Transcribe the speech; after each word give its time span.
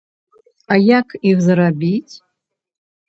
А 0.75 0.77
як 0.85 1.07
іх 1.33 1.37
зарабіць? 1.49 2.13